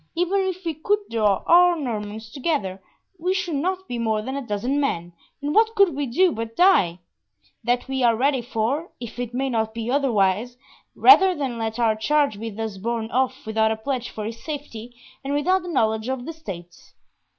Even 0.15 0.39
if 0.47 0.65
we 0.65 0.73
could 0.73 0.97
draw 1.11 1.43
our 1.45 1.75
Normans 1.75 2.31
together, 2.31 2.81
we 3.19 3.35
should 3.35 3.53
not 3.57 3.87
be 3.87 3.99
more 3.99 4.23
than 4.23 4.35
a 4.35 4.41
dozen 4.41 4.79
men, 4.81 5.13
and 5.43 5.53
what 5.53 5.75
could 5.75 5.95
we 5.95 6.07
do 6.07 6.31
but 6.31 6.55
die? 6.55 6.97
That 7.63 7.87
we 7.87 8.01
are 8.01 8.15
ready 8.15 8.41
for, 8.41 8.89
if 8.99 9.19
it 9.19 9.31
may 9.31 9.47
not 9.47 9.75
be 9.75 9.91
otherwise, 9.91 10.57
rather 10.95 11.35
than 11.35 11.59
let 11.59 11.77
our 11.77 11.95
charge 11.95 12.39
be 12.39 12.49
thus 12.49 12.79
borne 12.79 13.11
off 13.11 13.45
without 13.45 13.69
a 13.71 13.77
pledge 13.77 14.09
for 14.09 14.25
his 14.25 14.43
safety, 14.43 14.95
and 15.23 15.35
without 15.35 15.61
the 15.61 15.67
knowledge 15.67 16.09
of 16.09 16.25
the 16.25 16.33
states." 16.33 16.95